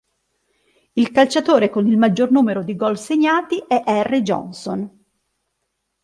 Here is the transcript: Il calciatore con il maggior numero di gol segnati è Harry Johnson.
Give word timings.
Il 0.93 1.11
calciatore 1.11 1.69
con 1.69 1.85
il 1.85 1.95
maggior 1.95 2.31
numero 2.31 2.63
di 2.63 2.75
gol 2.75 2.97
segnati 2.97 3.59
è 3.67 3.83
Harry 3.85 4.21
Johnson. 4.23 5.03